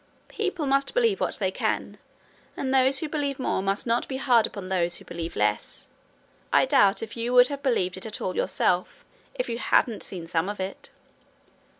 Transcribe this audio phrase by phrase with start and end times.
[0.29, 1.99] 'People must believe what they can,
[2.57, 5.89] and those who believe more must not be hard upon those who believe less.
[6.51, 10.49] I doubt if you would have believed it all yourself if you hadn't seen some
[10.49, 10.89] of it.'